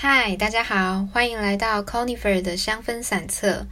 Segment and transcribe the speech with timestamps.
[0.00, 3.66] 嗨，大家好，欢迎来到 Conifer 的香氛散册。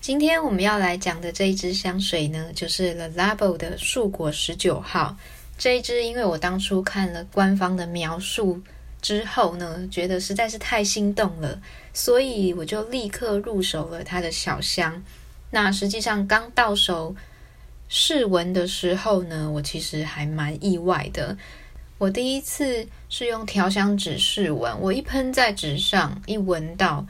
[0.00, 5.16] 今天我们要来讲的这一支香水呢，就是 The Labo 的树果十九号。
[5.56, 8.60] 这一支，因为我当初看了官方的描述
[9.00, 11.62] 之后呢，觉得实在是太心动了，
[11.94, 15.00] 所以我就立刻入手了它的小香。
[15.52, 17.14] 那实际上刚到手
[17.88, 21.38] 试闻的时候呢，我其实还蛮意外的。
[21.98, 27.04] 我第一次是用调香纸试闻，我一喷在纸上，一闻到，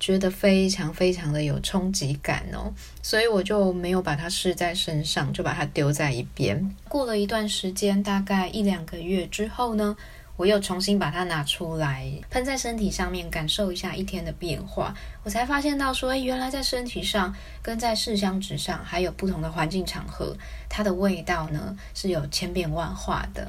[0.00, 2.72] 觉得非常非常的有冲击感哦，
[3.04, 6.74] 所以我就没有把它试在身上，就把它丢在一边。
[6.88, 9.96] 过了一段时间，大概一两个月之后呢，
[10.36, 17.32] 我又重新把它拿出来喷在身体上面，感受一下一天的变化，我才发现到说，哎，原来在身体上
[17.62, 20.36] 跟在试香纸上，还有不同的环境场合，
[20.68, 23.46] 它的味道呢是有千变万化的。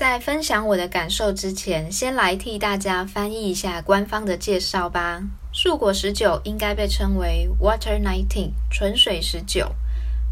[0.00, 5.22] 在分享我的感受之前，先来替大家翻译一下官方的介绍吧。
[5.52, 9.74] 树果十九应该被称为 Water Nineteen，纯水十九，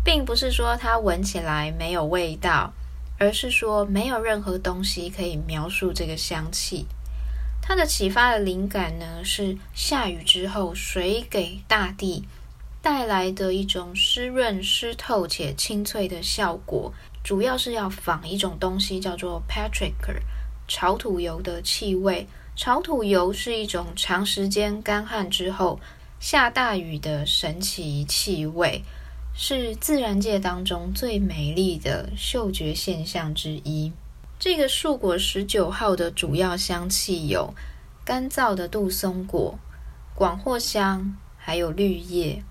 [0.02, 2.72] 并不是说它闻起来没有味道，
[3.18, 6.86] 而是说没有任何东西可以描述这个香气。
[7.60, 12.26] 它的启发的灵感呢，是下雨之后水给大地
[12.80, 16.94] 带来的一种湿润、湿透且清脆的效果。
[17.28, 19.92] 主要是要仿一种东西，叫做 Patrick
[20.66, 22.26] 潮土油的气味。
[22.56, 25.78] 潮土油是一种长时间干旱之后
[26.18, 28.82] 下大雨的神奇气味，
[29.34, 33.92] 是自然界当中最美丽的嗅觉现象之一。
[34.38, 37.52] 这个树果十九号的主要香气有
[38.06, 39.58] 干燥的杜松果、
[40.14, 42.42] 广藿香，还有绿叶。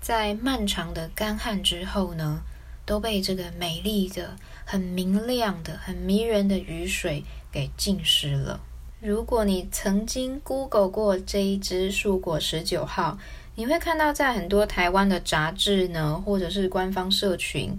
[0.00, 2.40] 在漫长的干旱之后呢？
[2.88, 7.22] 都被这个美丽的、很明亮的、很迷人的雨水
[7.52, 8.58] 给浸湿了。
[8.98, 13.18] 如果你曾经 Google 过这一支树果十九号，
[13.56, 17.76] 你会看到在很多台湾的杂志呢，或者是官方社群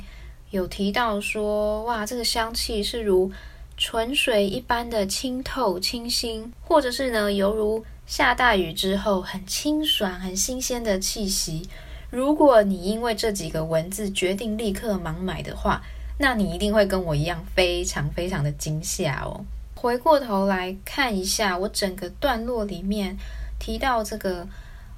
[0.51, 3.31] 有提到说，哇，这个香气是如
[3.77, 11.67] 纯水一般的清透、清新，或者是呢，犹如下大雨之后很清爽、很新鲜的气息。
[12.11, 15.81] 如果你因为这几个文字决定立刻盲买的话，
[16.17, 19.45] 那你一定会跟我一样非常非常的惊吓哦。
[19.75, 23.15] 回过头来看一下，我整个段落里面
[23.59, 24.47] 提到这个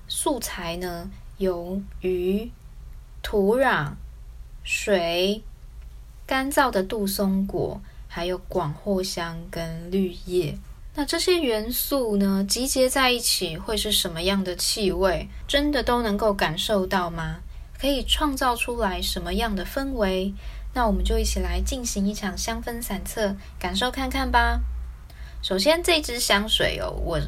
[0.07, 2.49] 素材呢，有鱼、
[3.21, 3.91] 土壤、
[4.63, 5.43] 水、
[6.25, 10.57] 干燥的杜松果，还有广藿香跟绿叶。
[10.93, 15.29] 那这些元素呢，集结在一起会是什么样的气味？
[15.47, 17.37] 真的都能够感受到吗？
[17.79, 20.33] 可以创造出来什么样的氛围？
[20.73, 24.59] 那我们就一起来进行一场香氛散测，感受看看吧。
[25.41, 27.19] 首先，这支香水哦，我。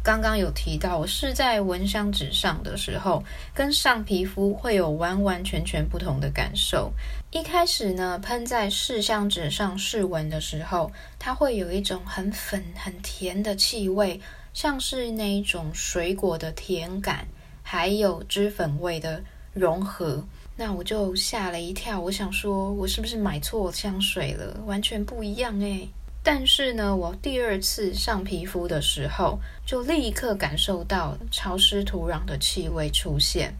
[0.00, 6.92] 刚刚有提到，我是在闻香纸上的时候，跟上皮肤会有完完全全不同的感受。
[7.30, 14.18] 一开始呢，喷在试香纸上试闻的时候，它会有一种很粉、很甜的气味，
[14.54, 17.28] 像是那一种水果的甜感，
[17.62, 19.22] 还有脂粉味的
[19.52, 20.24] 融合。
[20.56, 24.58] 那我就吓了一跳，我想说，我是不是买错香水了？
[24.64, 25.86] 完全不一样诶。
[26.22, 33.54] 但是呢，我第二次上皮肤的时候，就立刻感受到潮湿土壤的气味出现。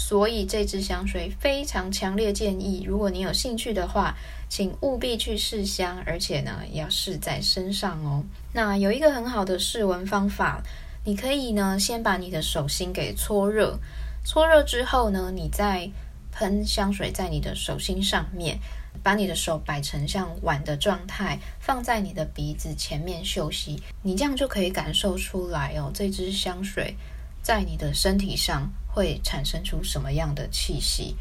[0.00, 4.16] 所以这支香水非常强烈建议，如果你有兴趣的话，
[4.48, 8.22] 请务必去试香，而且呢，要试在身上哦。
[8.52, 10.62] 那有一个很好的试闻方法，
[11.04, 13.76] 你可以呢，先把你的手心给搓热，
[14.24, 15.90] 搓热之后呢，你再
[16.30, 18.60] 喷香水在你的手心上面。
[19.00, 26.96] 把你的手摆成像碗的状态，放在你的鼻子前面休息，你这样就可以感受出来哦，这支香水
[27.42, 31.16] 在你的身体上会产生出什么样的气息？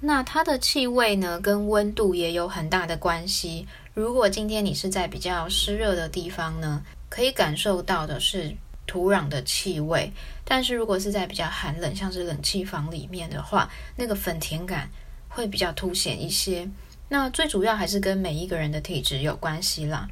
[0.00, 3.66] 那它的气味呢，跟温度也有很大的关系。
[3.94, 8.54] 如果今天你是在比较湿热的地方呢，可以感受到的是
[8.86, 10.10] 土壤的气味；
[10.44, 14.90] 但是如果是在比较寒冷，像是冷气房里面的话，那个粉甜感。
[15.36, 16.64] 会比较凸显一些，
[17.08, 20.06] 那最主要还是跟每一个人的体质有关系啦。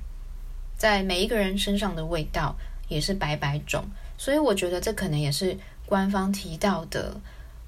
[0.77, 2.57] 在每一个人身上的味道
[2.89, 3.85] 也是百百种，
[4.23, 7.21] 所以我觉得这可能也是官方提到的，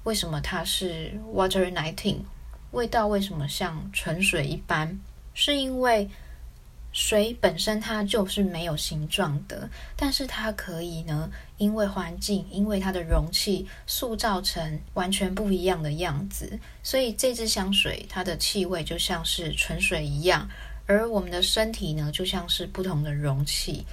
[0.05, 2.19] 为什么它是 water nineteen，
[2.71, 4.97] 味道为什么像纯水一般，
[5.33, 6.09] 是因为。
[6.93, 16.57] 水本身它就是没有形状的，但是它可以呢，因为环境，因为它的容器，塑造成完全不一样的样子。
[16.83, 20.49] 所以这支香水它的气味就像是纯水一样，
[20.85, 23.85] 而我们的身体呢，就像是不同的容器。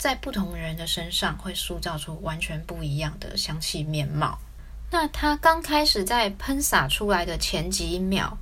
[0.00, 4.38] 在不同人的身上会塑造出完全不一样的香气面貌。
[4.90, 8.34] 那它刚开始在喷洒出来的前几秒，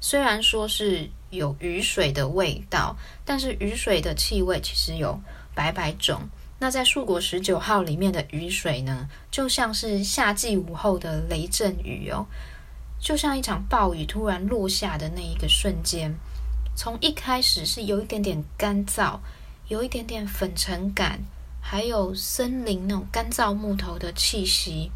[0.00, 5.20] 虽然说是有雨水的味道，但是雨水的气味其实有
[5.54, 6.28] 百百种。
[6.58, 12.26] 那在树果十九号里面的雨水呢，就像是夏季午后的雷阵雨哦，
[12.98, 16.12] 就像一场暴雨突然落下的那一个瞬间，
[16.74, 19.20] 从一开始是有一点点干燥。
[19.68, 21.20] 有一点点粉尘感，
[21.60, 24.90] 还有森林那种干燥木头的气息，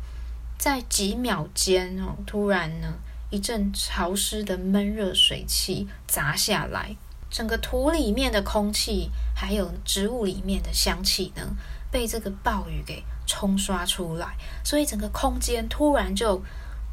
[0.58, 2.94] 在几秒间哦，突然呢，
[3.28, 6.96] 一阵潮湿的闷热水汽砸下来，
[7.30, 11.54] 整个土里面的空气，还有植物里面的香气呢，
[11.90, 16.42] 被这个暴雨给冲刷出来，所以整个空间突然就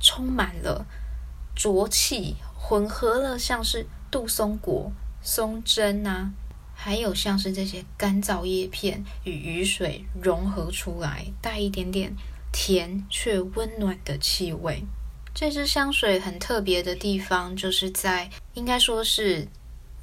[0.01, 0.85] 充满了
[1.55, 4.91] 浊气，混合了像是杜松果、
[5.21, 6.33] 松针啊。
[6.81, 12.15] 还有像是这些干燥叶片与雨水融合出来，带一点点
[12.53, 14.81] 甜却温暖的气味。
[15.33, 19.45] 这支香水很特别的地方，就是在应该说是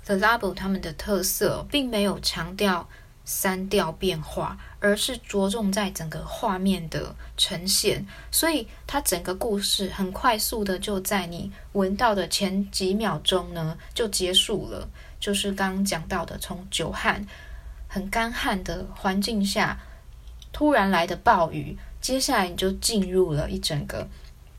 [0.05, 2.87] The Label 他们的特色，并没有强调
[3.26, 8.06] 三调变化，而是着重在整个画面的呈现。
[8.31, 14.88] 所以它整个故事很快速的就在你闻到的前几秒钟呢就结束了。
[15.19, 17.26] 就是刚刚讲到的，从久旱、
[17.88, 19.78] 很干旱的环境下，
[20.52, 24.06] 突然来的暴雨，接下来你就进入了一整个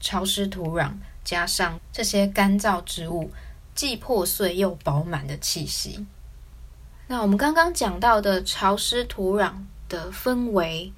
[0.02, 0.92] 潮湿土壤，
[1.24, 3.32] 加上这些干燥植物，
[3.74, 6.06] 既破碎又饱满的气息。
[7.08, 9.54] 那我们刚刚讲到的潮湿土壤
[9.90, 10.92] 的氛围，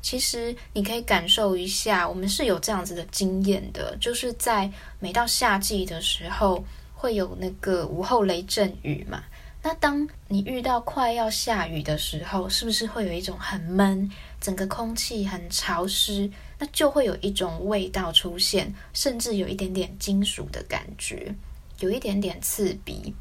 [0.00, 4.70] 其实你可以感受一下，我们是有这样子的经验的，就是在
[5.00, 6.64] 每到夏季的时候。
[6.98, 9.22] 会有那个午后雷阵雨嘛？
[9.62, 14.10] 那当你遇到快要下雨的时候，是不是会有一种很闷，
[14.40, 16.28] 整个空气很潮湿？
[16.58, 21.34] 那就会有一种味道出现，甚至有一点点金属的感觉，
[21.80, 23.14] 有一点点刺鼻。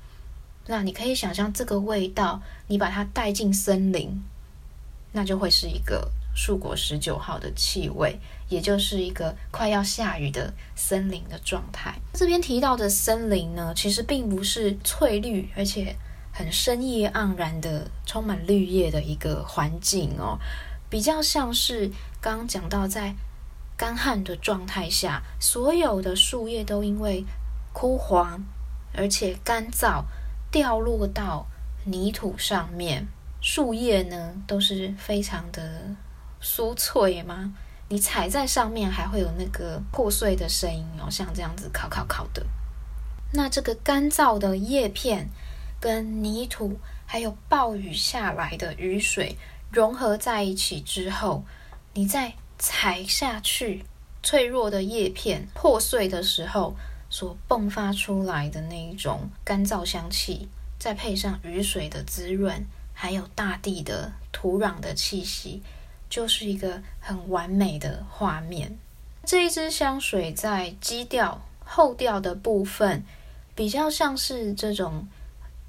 [0.68, 4.22] 那你可以想象这个味道，你把它带进森林，
[5.12, 6.12] 那就会是一个。
[6.38, 8.20] 树果十九号的气味，
[8.50, 11.98] 也就是一个快要下雨的森林的状态。
[12.14, 15.96] 这边提到的森林呢，其实并不是翠绿，而且
[16.34, 20.38] 很深叶盎然的、充满绿叶的一个环境哦，
[20.90, 21.90] 比较像是
[22.20, 23.16] 刚讲到在
[23.78, 27.24] 干旱的状态下，所有的树叶都因为
[27.72, 28.44] 枯黄
[28.94, 30.04] 而且干燥，
[30.56, 31.46] 掉落到
[31.84, 33.06] 泥土上面，
[33.42, 35.94] 树叶呢都是非常的。
[36.42, 37.54] 酥脆吗？
[37.90, 42.46] 你踩在上面还会有那个破碎的声音哦，像这样子烤烤烤的。
[43.34, 45.30] 那这个干燥的叶片
[45.82, 49.38] 跟泥土，还有暴雨下来的雨水
[49.70, 51.44] 融合在一起之后，
[51.96, 53.84] 你再踩下去，
[54.24, 56.78] 脆弱的叶片破碎的时候
[57.16, 62.62] 所迸发出来的那一种干燥香气，再配上雨水的滋润，
[62.94, 65.62] 还有大地的土壤的气息。
[66.10, 68.78] 就是一个很完美的画面。
[69.24, 73.06] 这一支香水在基调后调的部分，
[73.56, 75.08] 比较像是这种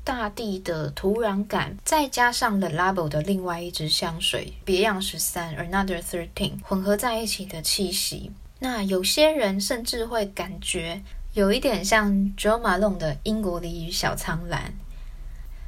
[0.03, 8.33] 大地的土壤感，再加上 The Label 的另外一支香水别样十三 Another Thirteen 混合在一起的气息。
[8.59, 11.03] 那有些人甚至会感觉
[11.37, 14.73] 有一点像 Jo Malone 的英国梨与小苍兰，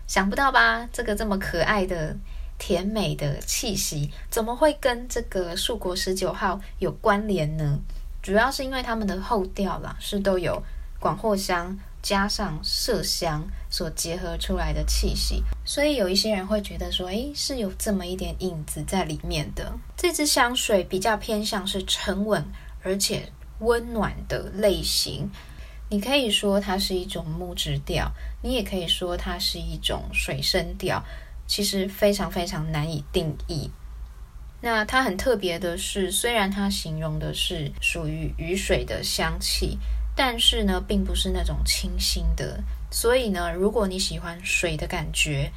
[0.06, 0.88] 想不到吧？
[0.90, 2.16] 这个这么可爱的。
[2.60, 7.78] 甜美的气息怎么会跟这个树国十九号有关联呢？
[8.20, 10.60] 主要是因为它们的后调啦，是都有
[10.98, 19.72] 广藿香加上麝香所结合出来的气息，所以有一些人会觉得说，诶，是有这么一点影子在里面的。
[19.96, 22.44] 这支香水比较偏向是沉稳
[22.82, 25.30] 而且温暖的类型，
[25.90, 28.10] 你可以说它是一种木质调，
[28.42, 31.02] 你也可以说它是一种水生调。
[31.46, 33.70] 其实非常非常难以定义。
[34.60, 39.78] 那它很特别的是，虽然它形容的是属于雨水的香气，
[40.14, 42.62] 但是呢，并不是那种清新的。
[42.90, 45.50] 所以呢，如果你喜欢水的感觉，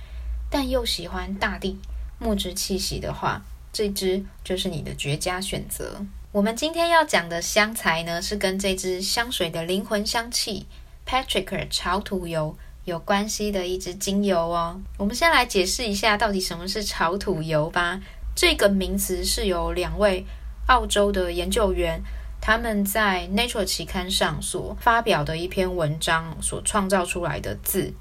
[0.50, 1.78] 但又喜欢大地
[2.20, 3.42] 木质气息的话，
[3.74, 6.06] 这支就是你的绝佳选择。
[6.34, 10.66] 我们今天要讲的香材呢，是跟这支香水的灵魂香气
[11.06, 12.56] ——Patrick 潮土油。
[12.86, 14.80] 有关系的一支精油哦。
[14.98, 18.00] 我们先来解释一下到底什么是潮土油吧。
[18.34, 20.26] 这个名词是由两位
[20.68, 22.02] 澳洲的研究员
[22.40, 27.94] 他们在 Nature 期刊上所发表的一篇文章所创造出来的字。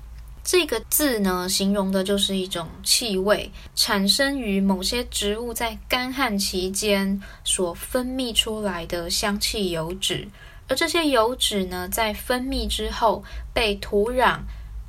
[0.42, 10.26] 这个字呢，形容的就是一种气味，产生于某些植物在干旱期间所分泌出来的香气油脂，
[10.66, 14.40] 而这些油脂呢，在分泌之后被土壤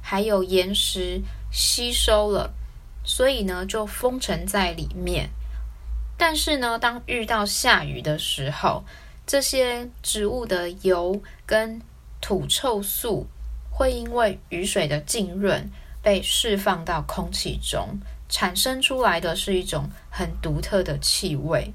[0.02, 2.54] 还有岩石吸收了，
[3.04, 5.30] 所以呢，就封存在里面。
[6.18, 8.84] 但是呢，当遇到下雨的时候，
[9.28, 11.82] 这些植物的油跟
[12.22, 13.28] 土臭素。
[13.82, 15.68] 会因为雨水的浸润
[16.04, 21.74] 被释放到空气中，产生出来的是一种很独特的气味。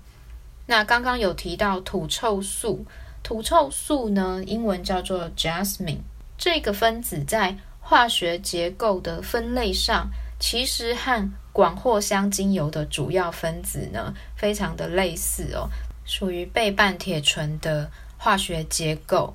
[0.66, 2.86] 那刚刚有提到土臭素，
[3.24, 5.98] 土臭素呢，英文叫做 jasmine。
[6.38, 10.08] 这个分子在化学结构的分类上，
[10.38, 15.68] 其实和广藿香精油的主要分子呢，非常的类似哦，
[16.04, 19.34] 属于倍半铁醇的化学结构。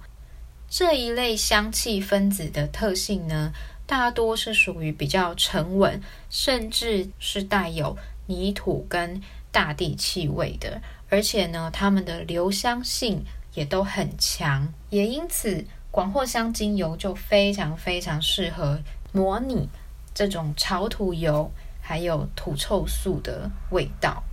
[0.72, 3.52] 这一类香气分子的特性呢，
[3.86, 7.98] 大多是属于比较沉稳，甚至是带有
[8.28, 18.80] 泥土跟大地气味的，而且呢，它们的留香性也都很强，也因此广藿香精油就非常非常适合
[19.12, 19.68] 模拟
[20.14, 21.52] 这种潮土油
[21.82, 24.24] 还有土臭素的味道。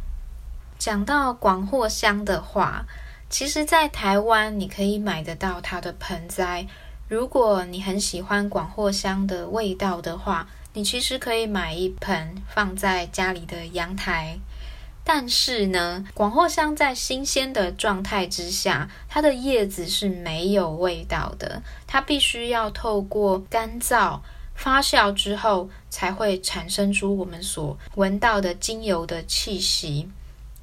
[0.78, 2.86] 讲到广藿香的话，
[3.30, 6.66] 其实，在台湾你可以买得到它的盆栽。
[7.08, 14.38] 如果你很喜欢广藿香的味道的话，你其实可以买一盆放在家里的阳台。
[15.04, 21.62] 但是呢，广藿香在新鲜的状态之下，它的叶子是没有味道的。
[21.86, 24.20] 它必须要透过干燥
[24.54, 30.10] 发酵之后，才会产生出我们所闻到的精油的气息。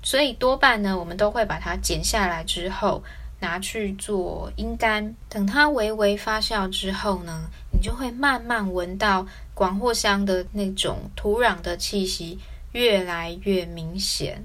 [0.06, 3.04] 所以多半呢，我们都会把它剪下来之后
[3.40, 12.38] 拿去做阴干，等它微微发酵之后呢，你就会慢慢闻到广藿香的那种土壤的气息
[12.74, 14.44] 越来越明显。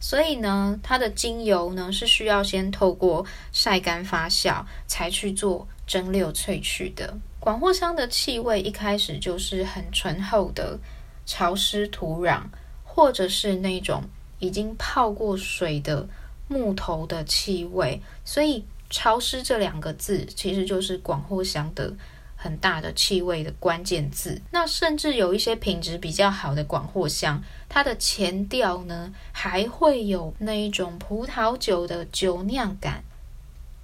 [0.00, 7.14] 所以呢，它的精油呢是需要先透过晒干发酵才去做蒸馏萃取的。
[7.38, 10.78] 广藿香的气味一开始就是很醇厚的
[11.26, 12.40] 潮湿土壤，
[12.82, 14.02] 或者是那种。
[14.38, 16.08] 已经泡过水的
[16.48, 21.92] 木头的气味，所以潮湿这两个字其实就是广藿香的
[22.36, 24.40] 很大的气味的关键字。
[24.50, 33.02] 那甚至有一些品质比较好的广藿香，它的前调呢还会有那一种葡萄酒的酒酿感，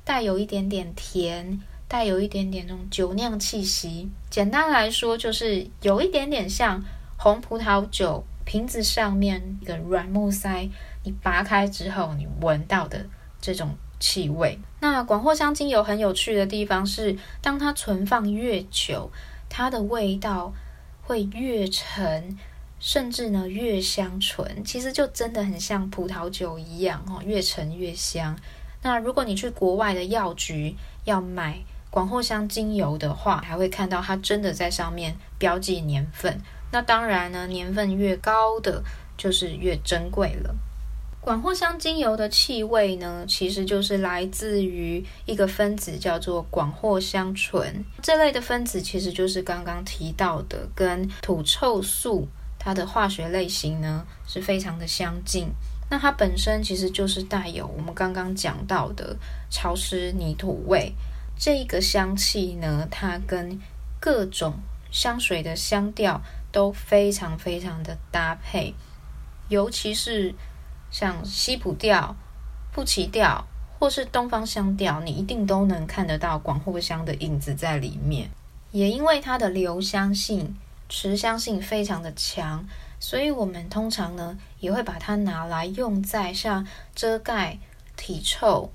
[0.05, 4.09] 带有一点点甜，带有一点点那种酒酿气息。
[4.29, 6.85] 简单来说，就是有一点点像
[7.17, 8.23] 红葡萄酒。
[8.51, 10.69] 瓶子上面一个软木塞，
[11.05, 13.07] 你拔开之后，你闻到的
[13.41, 14.59] 这种气味。
[14.81, 19.09] 那广藿香精油很有趣的地方是，当它存放越久，
[19.49, 20.53] 它的味道
[21.03, 22.37] 会越沉，
[22.81, 24.65] 甚至呢越香醇。
[24.65, 28.37] 其实就真的很像葡萄酒一样哦，越陈越香。
[28.83, 36.41] 那如果你去国外的药局要买广藿香精油的话，还会看到它真的在上面标记年份。
[36.73, 38.83] 那当然呢，年份越高的
[39.17, 40.55] 就是越珍贵了。
[41.21, 47.85] 广藿香精油的气味呢，其实就是来自于一个分子叫做广藿香醇。
[48.01, 52.27] 这类的分子其实就是刚刚提到的，跟土臭素
[52.59, 55.49] 它的化学类型呢是非常的相近。
[55.91, 59.15] 那它本身其实就是带有我们刚刚讲到的
[59.51, 60.95] 潮湿泥土味。
[61.37, 63.61] 这个香气呢，它跟
[64.01, 64.55] 各种
[64.91, 66.23] 香水的香调。
[66.53, 68.75] 都非常非常的搭配，
[69.49, 70.35] 尤其是
[70.91, 72.17] 像西普调、
[72.73, 73.47] 布奇调
[73.79, 78.31] 或是东方香调，你一定都能看得到广藿香的影子在里面。
[78.73, 80.57] 也因为它的留香性、
[80.89, 82.65] 持香性非常的强，
[82.99, 87.59] 所以我们通常呢也会把它拿来用在像遮盖
[87.97, 88.73] 体臭。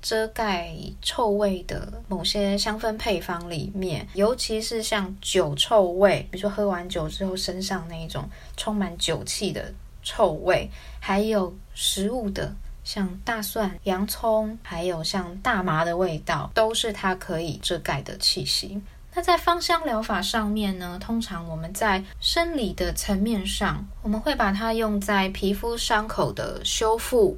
[0.00, 18.80] 遮盖臭味的某些香氛配方里面，尤其是像酒臭味，比如说喝完酒之后身上那一种充满酒气的臭味，还有食物的像大蒜、洋葱，还有像大麻的味道，都是它可以遮盖的气息。
[19.14, 27.36] 那在芳香疗法上面呢，通常我们在生理的层面上，我们会把它用在皮肤伤口的修复。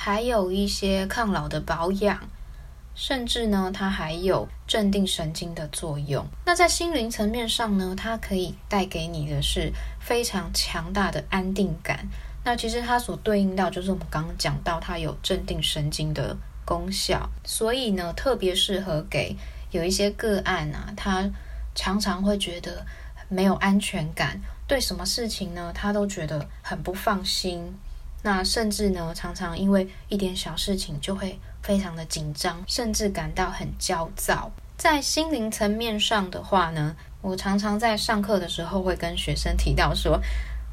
[0.00, 2.28] 还有一些抗老的保养，
[2.94, 6.24] 甚至呢，它还有镇定神经的作用。
[6.46, 12.06] 那在心灵层面上呢，它可以带给你的是非常强大的安定感。
[12.44, 19.36] 那其实它所对应到就是我们刚刚讲到，它有镇定神经的功效，所以呢，特别适合给
[19.72, 21.28] 有一些个案啊，他
[21.74, 22.86] 常常会觉得
[23.28, 27.74] 没有安全感，对什么事情呢，他都觉得很不放心。
[28.22, 34.50] 那甚至呢，常常因为一点小事情就会非常的紧张，甚至感到很焦躁。
[34.76, 40.20] 在心灵层面上的话呢，我常常在上课的时候会跟学生提到说，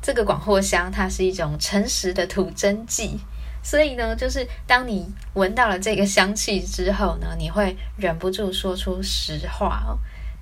[0.02, 3.20] 这个广藿香它是一种诚实的吐真剂。
[3.64, 9.98] 所以呢，就是当你闻到了这个香气之后呢，你会忍不住说出实话哦。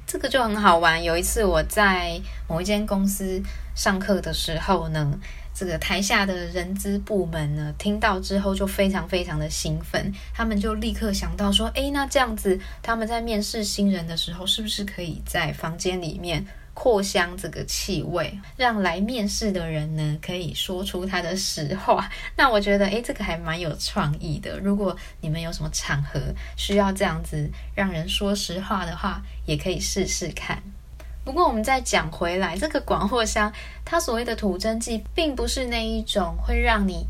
[0.05, 1.01] 这个就很好玩。
[1.01, 2.19] 有一次我在
[2.49, 3.41] 某一间公司
[3.73, 5.17] 上课的时候呢，
[5.63, 22.09] 这个台下的人资部门呢，听到之后就非常非常的兴奋，他们就立刻想到说：“诶，那这样子，他们在面试新人的时候，是不是可以在房间里面？”扩香这个气味，让来面试的人呢可以说出他的实话。
[22.35, 24.59] 那我觉得，诶，这个还蛮有创意的。
[24.59, 26.19] 如果你们有什么场合
[26.57, 30.61] 需要这样子让人说实话的话，也可以试试看。
[31.23, 33.51] 不过，我们再讲回来，这个广藿香，
[33.85, 37.05] 它所谓的吐真剂，并不是那一种会让你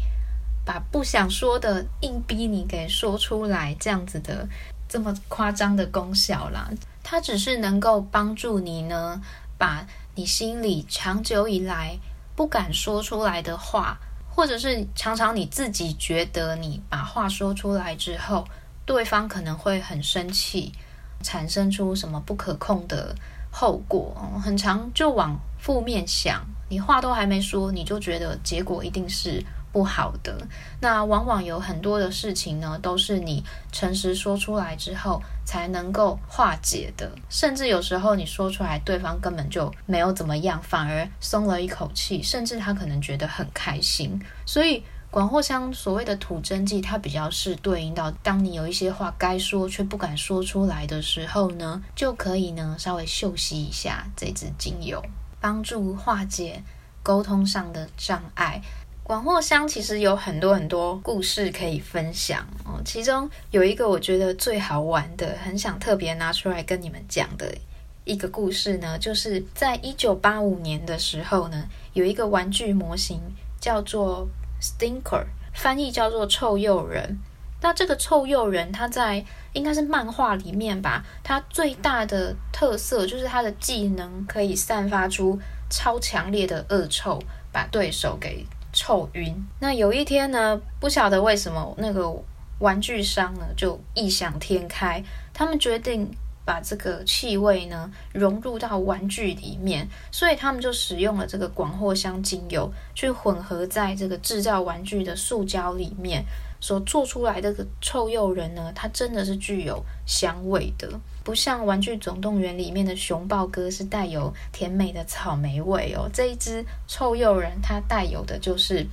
[0.65, 4.48] 把不想说的硬逼你给说出来这样子的
[4.88, 6.70] 这么夸张的功效啦。
[7.01, 9.22] 它只是能够帮助你呢。
[9.55, 11.98] 把你心里长久以来
[12.36, 13.98] 不敢说出来的话，
[14.29, 18.46] 或者是常常你自己觉得你把话说出来之后，
[18.86, 20.74] 对方可能会很生气，
[21.22, 23.15] 产生出什么不可控的
[23.53, 26.43] 后果，很长就往负面想。
[26.67, 29.45] 你话都还没说，你就觉得结果一定是。
[29.74, 30.38] 不好的，
[30.79, 37.12] 那往往有很多的事情呢，都是你诚实说出来之后才能够化解的。
[37.27, 44.22] 甚至有时候你说出来，对方根本就没有怎么样，反而松了一口气，甚至他可能觉得很开心。
[44.45, 44.83] 所以
[45.13, 55.00] 广藿香所谓的吐真剂，它比较是对应到当你有一些话该说却不敢说出来的时候呢，就可以呢稍微嗅吸一下这支精油，
[55.39, 56.63] 帮助化解
[57.03, 58.60] 沟通上的障碍。
[59.03, 67.55] 广藿香其实有很多很多故事可以分享哦，其中有一个我觉得最好玩的，很想特别拿出来跟你们讲的
[68.03, 73.22] 一个故事呢，就是在一九八五年的时候呢，有一个玩具模型
[73.61, 74.27] 叫做
[74.64, 77.20] Stinker，翻译叫做臭鼬人。
[77.62, 85.38] 那这个臭鼬人，他在应该是漫画里面吧，他最大的特色就是他的技能可以散发出
[85.70, 87.22] 超强烈的恶臭，
[87.52, 88.46] 把对手给。
[88.76, 89.36] 臭晕。
[89.60, 92.12] 那有一天呢，不晓得为什么那个
[92.58, 96.12] 玩具商呢就异想天开，他们决定
[96.46, 106.24] 把这个气味呢融入到玩具里面，所以他们就使用了这个广藿香精油去混合在这个制造玩具的塑胶里面。
[106.60, 110.90] 所做出来的个臭鼬人呢，它真的是具有香味的，
[111.22, 116.10] 不像《玩具总动员》里面的熊抱哥是带有甜美的草莓味哦。
[116.14, 118.88] 这一只臭鼬人，它带有的就是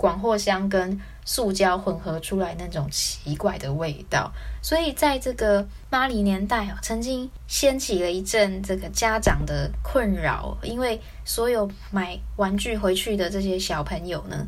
[0.00, 4.32] 广藿香跟塑胶混合出来那种奇怪的味道。
[4.62, 14.46] 所以在这个八零年代哦，曾经掀起了一阵这个家长的困扰，因为所有买玩具回去的这些小朋友呢。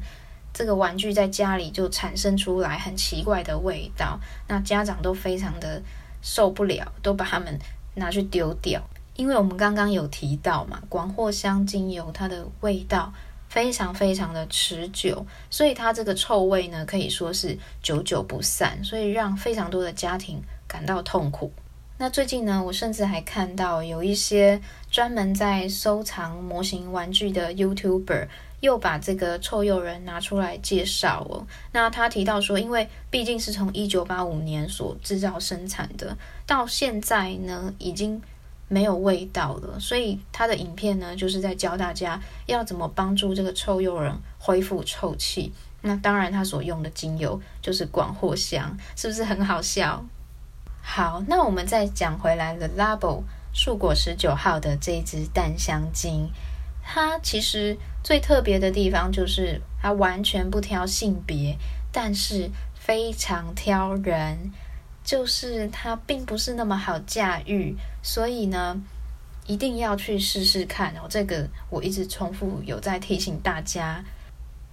[0.55, 5.83] 这个玩具在家里就产生出来很奇怪的味道，那家长都非常的
[6.23, 7.59] 受不了，都把它们
[7.95, 8.83] 拿去丢掉。
[9.17, 13.12] 因为我们刚刚有提到嘛，广藿香精油它的味道
[13.53, 21.53] 非常非常的持久，所以它这个臭味呢可以说是久久不散，所以让非常多的家庭感到痛苦。
[21.99, 24.59] 那最近呢，我甚至还看到有一些
[24.91, 28.29] 专门在收藏模型玩具的 YouTuber。
[28.62, 31.45] 又把这个臭鼬人拿出来介绍哦。
[31.73, 38.23] 那他提到说，因为毕竟是从一九八五年所制造生产的，到现在呢已经
[38.72, 39.78] 没有味道了。
[39.78, 45.52] 所以他的影片呢就是在教大家要怎么帮助这个臭鼬人恢复臭气。
[45.85, 50.04] 那当然，他所用的精油就是广藿香，是不是很好笑？
[50.80, 56.30] 好，那我们再讲回来，The Labo 树果十九号的这一支淡香精。
[56.85, 61.56] 它其实最特别的地方就是它完全不挑性别，
[61.92, 64.52] 但是非常挑人，
[65.05, 68.81] 就是它并不是那么好驾驭，所以呢，
[69.47, 71.07] 一定要去试试看哦。
[71.09, 74.05] 这个我一直重复有在提醒大家。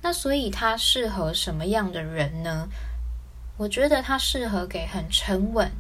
[0.02, 2.68] 那所以它适合什么样的人呢？
[3.58, 5.72] 我觉得它适合给很沉稳、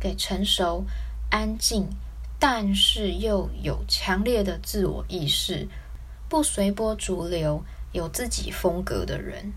[0.00, 0.84] 给成熟、
[1.30, 1.88] 安静。
[2.40, 5.66] 但是又有强烈的自我意识，
[6.28, 9.52] 不随波逐流，有自己风格的人。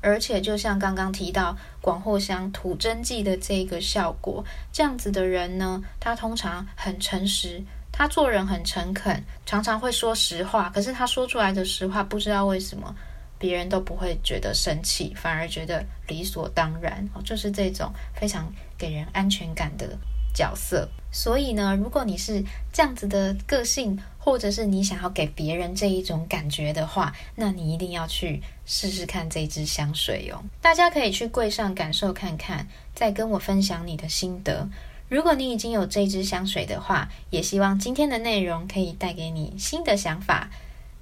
[0.00, 10.70] 而且，就像刚刚提到广藿香吐真剂的这个效果，这样子的人呢，他通常很诚实，他做人很诚恳，常常会说实话。
[10.70, 12.94] 可是他说出来的实话，不知道为什么
[13.38, 17.08] 别人都不会觉得生气，反而觉得理所当然。
[17.24, 19.98] 就是这种非常给人安全感的
[20.36, 20.86] 角色。
[21.10, 30.44] 所以呢，如果你是这样子的个性，或者是你想要给别人这一种感觉的话，那你一定要去试试看这支香水哦。
[30.60, 34.68] 大家可以去柜上感受看看，再跟我分享你的心得。
[35.08, 40.50] 如果你已经有这支香水的话，也希望今天的内容可以带给你新的想法。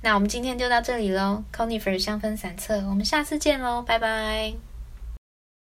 [0.03, 4.74] 那我们今天就到这里喽，Conifer 香氛散册，我们下次见喽，拜拜。